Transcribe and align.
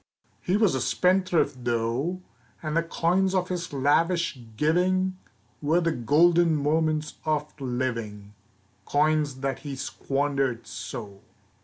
He 0.41 0.57
was 0.57 0.73
a 0.73 0.81
spendthrift 0.81 1.63
though, 1.63 2.23
And 2.63 2.75
the 2.75 2.81
coins 2.81 3.35
of 3.35 3.49
his 3.49 3.71
lavish 3.71 4.39
giving 4.57 5.19
Were 5.61 5.79
the 5.79 5.91
golden 5.91 6.55
moments 6.55 7.19
of 7.23 7.53
living, 7.61 8.33
Coins 8.85 9.41
that 9.41 9.59
he 9.59 9.75
squandered 9.75 10.65
so. 10.65 11.21